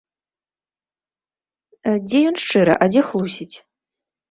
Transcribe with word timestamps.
Дзе 2.07 2.19
ён 2.31 2.35
шчыры, 2.47 2.73
а 2.83 2.91
дзе 2.95 3.01
хлусіць? 3.13 3.53